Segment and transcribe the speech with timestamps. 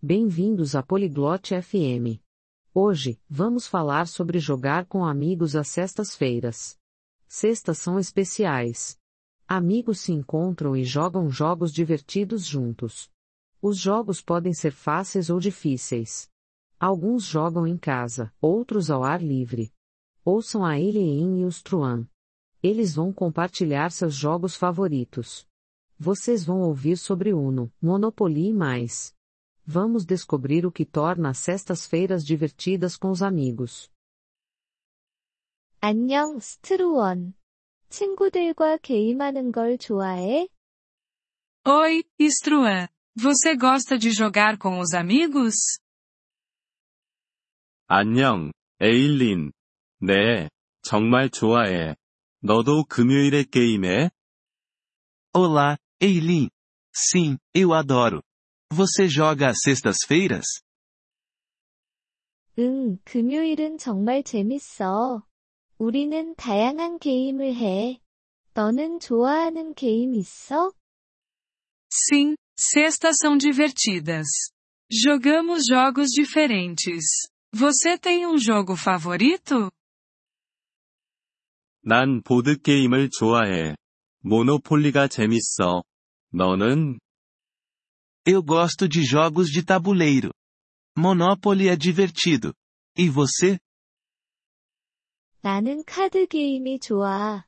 [0.00, 2.22] Bem-vindos à Poliglote FM.
[2.72, 6.78] Hoje, vamos falar sobre jogar com amigos às sextas-feiras.
[7.26, 8.96] Sextas são especiais.
[9.48, 13.10] Amigos se encontram e jogam jogos divertidos juntos.
[13.60, 16.30] Os jogos podem ser fáceis ou difíceis.
[16.78, 19.72] Alguns jogam em casa, outros ao ar livre.
[20.24, 22.06] Ouçam a Eileen e os Truan.
[22.62, 25.44] Eles vão compartilhar seus jogos favoritos.
[25.98, 29.17] Vocês vão ouvir sobre Uno, Monopoly e mais.
[29.67, 33.89] Vamos descobrir o que torna as sextas-feiras divertidas com os amigos.
[35.79, 37.33] 안녕, 스트루원.
[37.89, 40.47] 친구들과 게임하는 걸 좋아해?
[41.65, 42.87] Oi, Struan.
[43.15, 45.53] Você gosta de jogar com os amigos?
[47.87, 49.51] 안녕, 에일린.
[50.01, 50.49] 네,
[50.81, 51.95] 정말 좋아해.
[52.41, 54.09] 너도 금요일에 게임해?
[55.33, 56.49] Olá, Eileen.
[56.93, 58.21] Sim, eu adoro.
[58.71, 60.45] Você joga às sextas-feiras?
[62.59, 65.25] 응, 금요일은 정말 재밌어.
[65.77, 67.99] 우리는 다양한 게임을 해.
[68.53, 70.71] 너는 좋아하는 게임 있어?
[71.91, 74.27] Sim, sextas são divertidas.
[74.91, 77.03] Jogamos jogos diferentes.
[77.51, 79.71] Você tem um jogo favorito?
[81.81, 83.75] 난 보드게임을 좋아해.
[84.21, 85.83] 모노폴리가 재밌어.
[86.31, 86.99] 너는?
[88.27, 90.33] Eu gosto de jogos de tabuleiro.
[90.97, 92.53] Monopoly é divertido.
[92.97, 93.59] E você?
[95.41, 97.45] 나는 카드 게임이 좋아.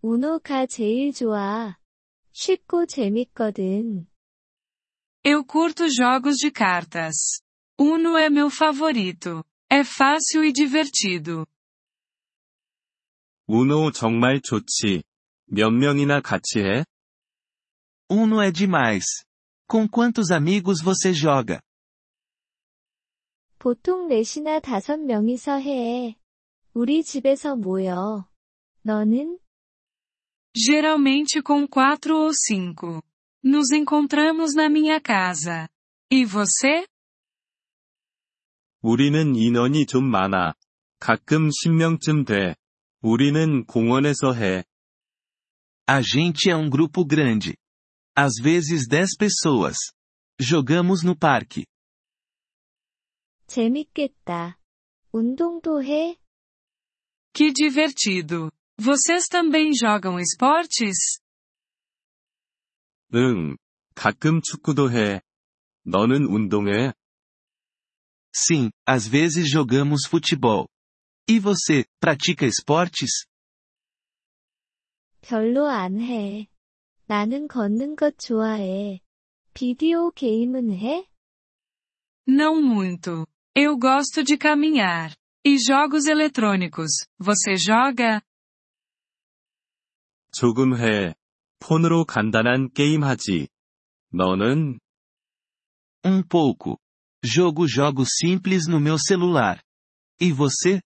[0.00, 1.76] 우노가 제일 좋아.
[2.32, 4.06] 쉽고 재밌거든.
[5.24, 7.40] Eu curto jogos de cartas.
[7.78, 9.44] Uno é meu favorito.
[9.70, 11.46] É fácil e divertido.
[13.46, 15.02] 우노 정말 좋지.
[15.46, 16.84] 몇 명이나 같이 해?
[18.08, 19.04] Uno é demais.
[19.68, 21.60] Com quantos amigos você joga?
[23.58, 26.16] 보통 넷이나 다섯 명이서 해.
[26.74, 28.28] 우리 집에서 모여.
[28.82, 29.38] 너는?
[30.54, 33.02] Geralmente com quatro ou cinco.
[33.42, 35.68] Nos encontramos na minha casa.
[36.12, 36.86] E você?
[38.82, 40.54] 우리는 인원이 좀 많아.
[40.98, 42.54] 가끔 10명쯤 돼.
[43.00, 44.64] 우리는 공원에서 해.
[45.86, 47.56] A gente é um grupo grande.
[48.18, 49.76] Às vezes 10 pessoas.
[50.40, 51.66] Jogamos no parque.
[53.46, 54.58] 재밌겠다.
[55.12, 56.16] 운동도 해?
[57.32, 58.50] Que divertido.
[58.78, 61.20] Vocês também jogam esportes?
[63.14, 63.56] 응.
[63.94, 65.20] 가끔 축구도 해.
[65.86, 66.92] 너는 운동해?
[68.34, 70.68] Sim, às vezes jogamos futebol.
[71.28, 73.26] E você, pratica esportes?
[75.20, 76.48] 별로 안 해.
[77.08, 79.00] 나는 걷는 것 좋아해.
[79.52, 81.06] 비디오 게임은 해?
[82.26, 83.26] Não muito.
[83.54, 85.14] Eu gosto de caminhar.
[85.46, 87.06] E jogos eletrônicos.
[87.18, 88.22] Você joga?
[90.32, 91.14] 조금 해.
[91.60, 93.48] 폰으로 간단한 게임 하지.
[94.12, 94.78] 너는?
[96.04, 96.78] Um pouco.
[97.22, 99.62] Jogo jogos simples no meu celular.
[100.20, 100.80] E você?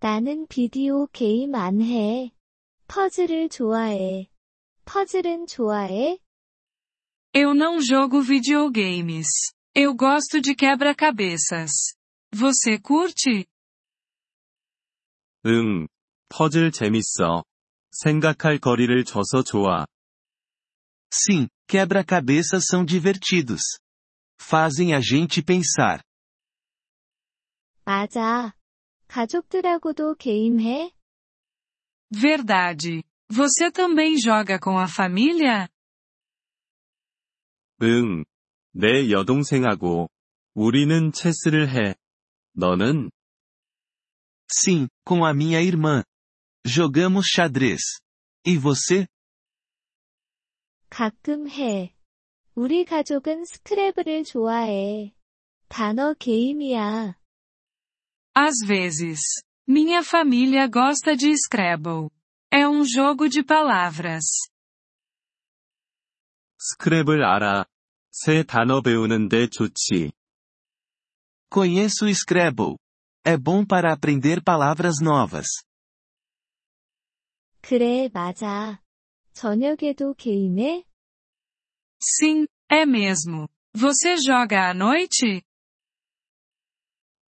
[0.00, 2.32] 나는 비디오 게임 안 해.
[2.88, 4.28] 퍼즐을 좋아해.
[4.84, 6.18] 퍼즐은 좋아해?
[7.32, 9.26] Eu não jogo videogames.
[9.74, 11.70] Eu gosto de quebra-cabeças.
[12.32, 13.46] Você curte?
[15.46, 15.86] 응.
[16.28, 17.44] 퍼즐 재밌어.
[17.92, 19.86] 생각할 거리를 줘서 좋아.
[21.12, 23.62] Sim, quebra-cabeças são divertidos.
[24.40, 26.02] Fazem a gente pensar.
[27.84, 28.54] 맞아.
[29.08, 30.92] 가족들하고도 게임해?
[32.12, 33.02] Verdade.
[33.34, 35.68] Você também joga com a família?
[37.82, 38.24] 응.
[38.72, 40.08] 내 여동생하고.
[40.54, 41.94] 우리는 체스를 해.
[42.54, 43.10] 너는?
[44.52, 46.02] Sim, com a minha irmã.
[46.66, 47.80] Jogamos xadrez.
[48.44, 49.06] E você?
[50.90, 51.94] 가끔 해.
[52.54, 55.14] 우리 가족은 스크래블을 좋아해.
[55.68, 57.14] 단어 게임이야.
[58.34, 59.20] Às vezes.
[59.68, 62.10] Minha família gosta de Scrabble.
[62.54, 64.24] É um jogo de palavras.
[66.58, 67.64] 스크랩을 알아.
[68.10, 70.12] 새 단어 배우는데 좋지.
[71.48, 72.76] Conheço o Scrabble.
[73.24, 75.46] É bom para aprender palavras novas.
[77.60, 78.80] 그래, 맞아.
[79.32, 80.84] 저녁에도 게임해?
[82.02, 83.48] Sim, é mesmo.
[83.74, 85.42] Você joga à noite?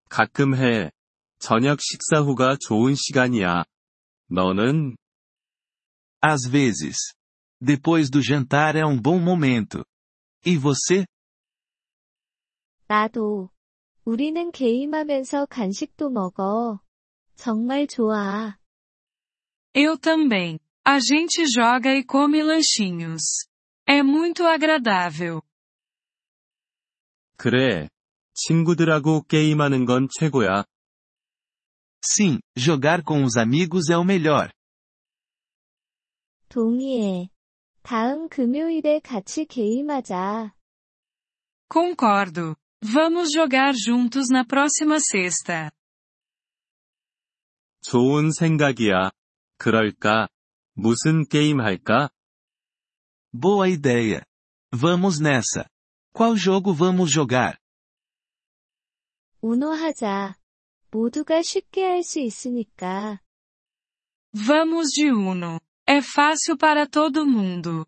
[0.09, 0.91] 가끔 해.
[1.39, 3.63] 저녁 식사 후가 좋은 시간이야.
[4.29, 4.95] 너는?
[6.21, 6.97] Às vezes.
[7.61, 9.85] Depois do jantar é um bom momento.
[10.45, 11.05] E você?
[12.87, 13.49] 나도.
[14.05, 16.79] 우리는 게임하면서 간식도 먹어.
[17.35, 18.57] 정말 좋아.
[19.73, 20.59] Eu também.
[20.85, 23.47] A gente joga e come lanchinhos.
[23.87, 25.41] É muito agradável.
[27.37, 27.89] 그래.
[28.33, 30.65] 친구들하고 게임하는 건 최고야.
[32.01, 34.51] Sim, jogar com os amigos é o melhor.
[36.49, 37.29] 동의해.
[37.81, 40.53] 다음 금요일에 같이 게임하자.
[41.71, 42.55] Concordo.
[42.81, 45.71] Vamos jogar juntos na próxima sexta.
[47.81, 49.11] 좋은 생각이야.
[49.57, 50.27] 그럴까?
[50.75, 52.09] 무슨 게임 할까?
[53.33, 54.23] Boa ideia.
[54.71, 55.67] Vamos nessa.
[56.13, 57.57] Qual jogo vamos jogar?
[59.41, 60.35] 우노 하자.
[60.91, 63.19] 모두가 쉽게 할 수 있으니까.
[64.33, 65.59] Vamos de Uno.
[65.87, 67.85] É fácil para todo mundo.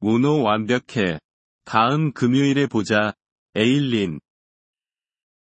[0.00, 1.18] 우노 완벽해.
[1.64, 3.14] 다음 금요일에 보자.
[3.56, 4.20] 에일린.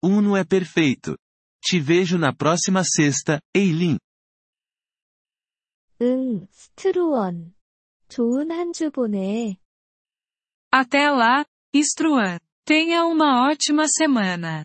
[0.02, 1.16] Uno é perfeito.
[1.60, 3.98] Te vejo na próxima sexta, Eileen.
[6.00, 7.54] 응, 스트루원.
[8.08, 9.56] 좋은 한 주 보내.
[10.70, 12.38] Até lá, Struan.
[12.64, 14.64] Tenha uma ótima semana.